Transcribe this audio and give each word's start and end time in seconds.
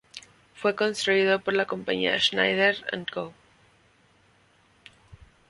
Fue 0.55 0.73
construido 0.73 1.41
por 1.41 1.53
la 1.53 1.67
Compañía 1.67 2.17
Schneider 2.19 2.83
y 2.91 3.05
Co. 3.11 3.33